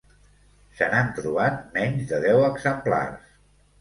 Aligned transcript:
Se 0.77 0.87
n'han 0.93 1.11
trobat 1.19 1.61
menys 1.77 2.09
de 2.13 2.23
deu 2.27 2.45
exemplars. 2.47 3.29